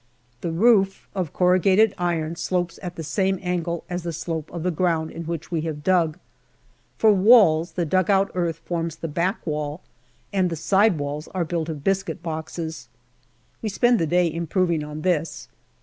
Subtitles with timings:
[0.41, 4.71] The roof of corrugated iron slopes at the same angle as the slope of the
[4.71, 6.17] ground in which we have dug.
[6.97, 9.81] For walls, the dugout earth forms the back wall,
[10.33, 12.87] and the side walls are built of biscuit boxes.
[13.61, 15.49] We spend the day im proving on this.